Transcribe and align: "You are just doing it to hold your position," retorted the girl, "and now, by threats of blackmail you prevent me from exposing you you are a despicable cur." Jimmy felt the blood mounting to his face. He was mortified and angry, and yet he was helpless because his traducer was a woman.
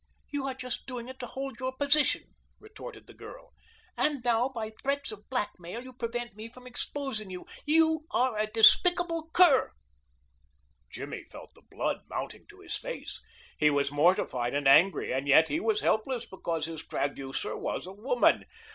"You 0.31 0.47
are 0.47 0.55
just 0.55 0.87
doing 0.87 1.09
it 1.09 1.19
to 1.19 1.27
hold 1.27 1.59
your 1.59 1.73
position," 1.77 2.33
retorted 2.59 3.05
the 3.05 3.13
girl, 3.13 3.53
"and 3.95 4.23
now, 4.23 4.49
by 4.49 4.71
threats 4.71 5.11
of 5.11 5.29
blackmail 5.29 5.83
you 5.83 5.93
prevent 5.93 6.35
me 6.35 6.49
from 6.49 6.65
exposing 6.65 7.29
you 7.29 7.45
you 7.67 8.07
are 8.09 8.35
a 8.35 8.47
despicable 8.47 9.29
cur." 9.31 9.71
Jimmy 10.91 11.23
felt 11.23 11.53
the 11.53 11.61
blood 11.61 12.01
mounting 12.09 12.47
to 12.47 12.61
his 12.61 12.75
face. 12.77 13.21
He 13.59 13.69
was 13.69 13.91
mortified 13.91 14.55
and 14.55 14.67
angry, 14.67 15.13
and 15.13 15.27
yet 15.27 15.49
he 15.49 15.59
was 15.59 15.81
helpless 15.81 16.25
because 16.25 16.65
his 16.65 16.81
traducer 16.81 17.55
was 17.55 17.85
a 17.85 17.93
woman. 17.93 18.45